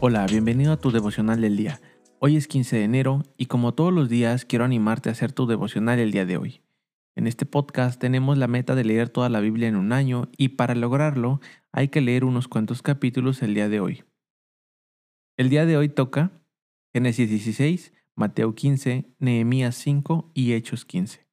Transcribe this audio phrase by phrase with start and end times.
[0.00, 1.80] Hola, bienvenido a tu devocional del día.
[2.20, 5.48] Hoy es 15 de enero y como todos los días quiero animarte a hacer tu
[5.48, 6.62] devocional el día de hoy.
[7.16, 10.50] En este podcast tenemos la meta de leer toda la Biblia en un año y
[10.50, 11.40] para lograrlo
[11.72, 14.04] hay que leer unos cuantos capítulos el día de hoy.
[15.36, 16.30] El día de hoy toca
[16.94, 21.26] Génesis 16, Mateo 15, Nehemías 5 y Hechos 15.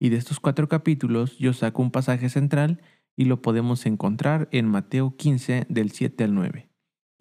[0.00, 2.82] Y de estos cuatro capítulos yo saco un pasaje central
[3.14, 6.72] y lo podemos encontrar en Mateo 15 del 7 al 9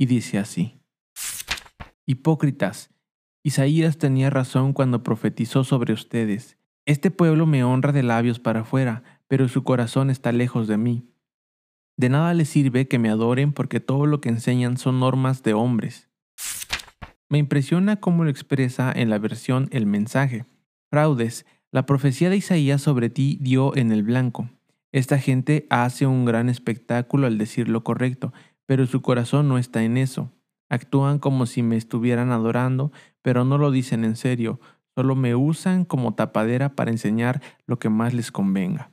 [0.02, 0.81] y dice así.
[2.12, 2.90] Hipócritas,
[3.42, 6.58] Isaías tenía razón cuando profetizó sobre ustedes.
[6.86, 11.08] Este pueblo me honra de labios para afuera, pero su corazón está lejos de mí.
[11.96, 15.54] De nada les sirve que me adoren porque todo lo que enseñan son normas de
[15.54, 16.10] hombres.
[17.30, 20.44] Me impresiona cómo lo expresa en la versión El mensaje.
[20.90, 24.50] Fraudes, la profecía de Isaías sobre ti dio en el blanco.
[24.92, 28.34] Esta gente hace un gran espectáculo al decir lo correcto,
[28.66, 30.30] pero su corazón no está en eso.
[30.72, 34.62] Actúan como si me estuvieran adorando, pero no lo dicen en serio,
[34.96, 38.90] solo me usan como tapadera para enseñar lo que más les convenga.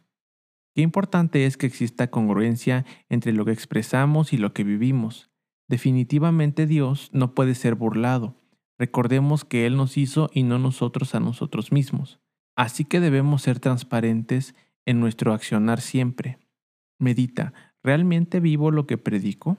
[0.75, 5.31] Qué importante es que exista congruencia entre lo que expresamos y lo que vivimos.
[5.69, 8.35] Definitivamente Dios no puede ser burlado.
[8.77, 12.19] Recordemos que Él nos hizo y no nosotros a nosotros mismos.
[12.57, 16.41] Así que debemos ser transparentes en nuestro accionar siempre.
[16.99, 17.53] Medita,
[17.85, 19.59] ¿realmente vivo lo que predico?